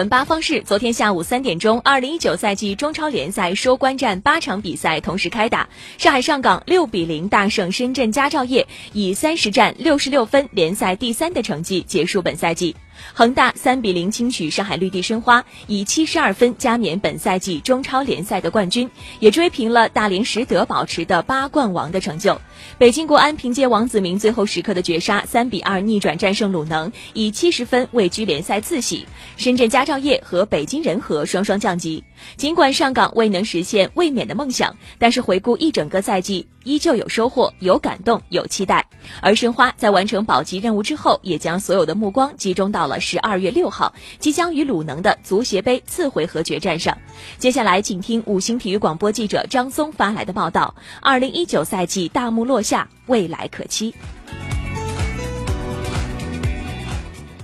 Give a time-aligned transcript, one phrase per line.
[0.00, 5.68] 文八方式，昨天下午三点钟，二零一九赛季中超联赛收官战八场比赛同时开打。
[5.98, 12.74] 上海上港六比零大胜深圳佳兆业，以三十战六十六分联赛第三的成绩结束本赛季。
[13.12, 22.40] 恒大三比零轻取上海绿地申花，以七十二分加冕本赛季中超联赛的冠军，也追平了大连实德保持的八冠王的成就。
[22.78, 29.06] 北京国安凭借王子铭最后时刻的绝杀，三比二逆转战胜鲁能，以七十分位居联赛次席。
[29.36, 32.02] 深圳佳兆业和北京人和双双降级。
[32.36, 38.86] 尽管上港未能实现卫冕的梦想，但是回顾一整个赛季，依旧有收获、有感动、有期待。
[39.20, 46.96] 而申花在完成保级任务之后，也将所有的目光集中到了十二月六号即将与鲁能的足协杯次回合决战上。
[47.38, 53.94] 接下来，请听五星体育广播记者张松发来的报道：二零一九赛季大幕落下，未来可期。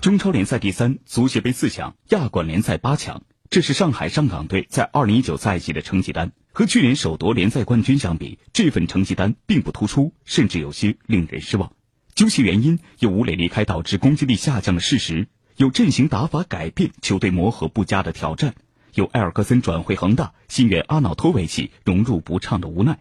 [0.01, 3.23] 中超联赛第三，足协杯四强，亚冠联赛八强。
[3.49, 6.33] 这是上海上港队在二零一九赛季的成绩单。
[6.53, 11.73] 和去年首夺联赛冠军相比，这份成绩单并不突出，甚至有些令人失望。
[12.15, 18.55] 究其原因，有吴磊离开导致攻击力下降的事实，有阵型打法改变、球队磨合不佳的挑战，
[18.95, 22.99] 有埃尔克森转会恒大、新援阿瑙托维奇融入不畅的无奈，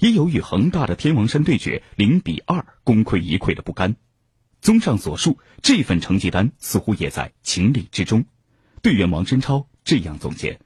[0.00, 3.94] 也有与恒大的天王山对决零比二功亏一篑的不甘。
[4.60, 8.24] 综上所述，这份成绩单似乎也在情理之中。
[8.82, 9.68] 队员王申超。
[9.86, 10.58] 这样总结。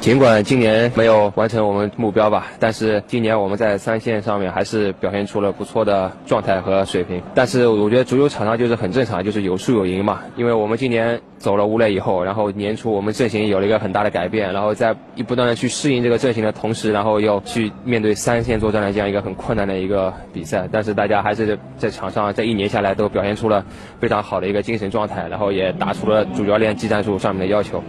[0.00, 7.20] 尽管今年没有完成我们目标吧，但是今年我们在三线上面还是表现出了不错的状态和水平。
[7.34, 10.22] 但是我觉得足球场上就是很正常，就是有输有赢嘛。
[10.36, 20.68] 因为我们今年走了吴磊以后，然后年初我们阵型有了一个很大的改变，然后在一不断的去适应这个阵型的同时，然后要去面对三线作战的这样一个很困难的一个比赛。
[20.70, 23.66] 但是大家还是在场上这一年下来都表现出了
[23.98, 27.82] 非常好的一个精神状态，然后也打出了主教练技战术上面的要求。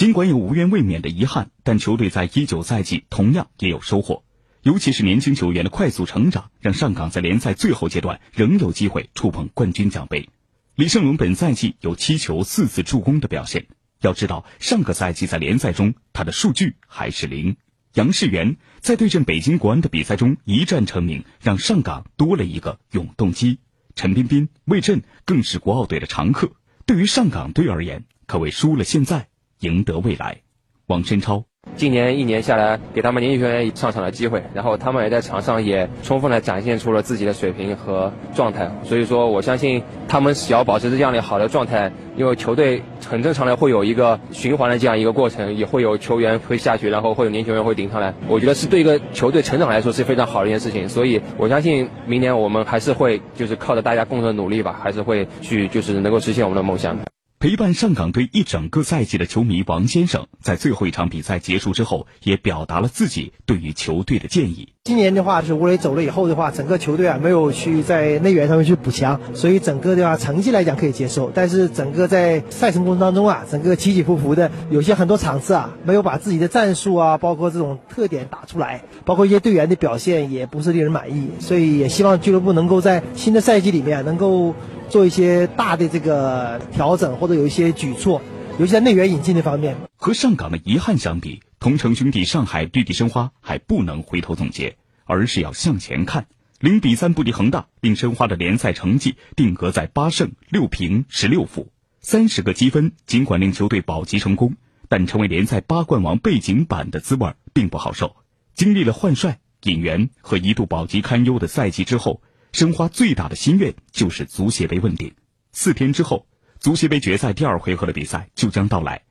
[0.00, 4.24] 尽管有无缘卫冕的遗憾，但球队在一九赛季同样也有收获，
[4.62, 10.30] 尤其是年轻球员的快速成长，让上港在联赛最后阶段仍有机会触碰冠军奖杯。
[10.74, 13.66] 李胜龙本赛季有七球四次助攻的表现，
[14.00, 17.58] 要知道上个赛季在联赛中他的数据还是零。
[17.92, 23.58] 杨世元在对阵北京国安的比赛中一战成名，让上港多了一个永动机。
[23.94, 26.52] 陈彬彬、魏震更是国奥队的常客，
[26.86, 29.28] 对于上港队而言，可谓输了现在。
[29.60, 30.38] 赢得未来，
[30.86, 31.44] 王申超。
[31.76, 38.70] 今年一年下来，给他们年轻球员上场的机会，然后他们也在场上也充分的展现出了自己的水平和状态。
[38.82, 48.14] 所以说，我相信他们只要保持这样的好的状态，因为球队很正常的会有一个循环的这样一个过程，也会有球员会下去，然后会有年轻球员会顶上来。
[48.26, 50.88] 我觉得是对一个球队成长来说是非常好的一件事情。
[50.88, 56.98] 所以我相信明年我们还是会就是靠着大家共同的努力吧，还是会去就是能够实现我们的梦想。
[57.42, 64.74] 陪伴上港队一整个赛季的球迷王先生，在最后一场比赛结束之后，也表达了自己对于球队的建议。
[64.84, 71.32] 今年的话，是吴磊走了以后的话，整个球队啊没有去在内援上面去补强，所以整个的话成绩来讲可以接受。
[71.34, 81.30] 但是整个在赛程过程当中啊，整个起起伏伏的，有些很多场次啊，没有把自己的战术啊，包括这种特点打出来，包括一些队员的表现也不是令人满意。
[81.38, 84.54] 所以也希望俱乐部能够在新的赛季里面能够。
[84.90, 88.20] 做一些大的这个调整，或者有一些举措，
[88.58, 89.76] 尤其在内援引进的方面。
[89.96, 96.26] 和上港的遗憾相比，同城兄弟上海绿地申花还不能回头总结，而是要向前看。
[96.58, 101.68] 零比三不敌恒大，令申花的联赛成绩定格在八胜六平十六负，
[102.00, 102.92] 三十个积分。
[103.06, 104.56] 尽管令球队保级成功，
[104.88, 108.16] 但成为联赛八冠王背景板的滋味并不好受。
[108.54, 112.20] 经历了换帅、引援和一度保级堪忧的赛季之后。
[112.52, 115.14] 申花最大的心愿就是足协杯问鼎。
[115.52, 116.26] 四天之后，
[116.58, 119.02] 足协杯决赛第二回合的比赛就将到来。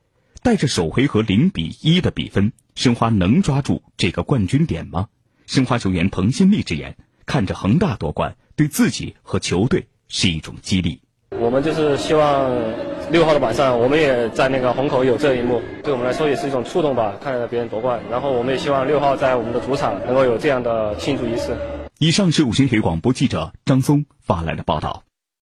[0.41, 5.07] 带着首回合零比一的比分，申花能抓住这个冠军点吗？
[5.47, 6.95] 申花球员彭新立直言
[7.25, 11.01] ：“看着恒大夺冠，对自己和球队是一种激励。
[11.31, 12.49] 我们就是希望
[13.11, 17.15] 六号的晚上，我们也在那个虹口有这一幕，对我们来说也是一种触动吧。
[17.21, 21.57] 看着别人夺冠，然后我们也希望六号在我们的主场能够有这样的庆祝仪式。”
[22.01, 25.03] 以上是五星体育广播记者张松发来的报道。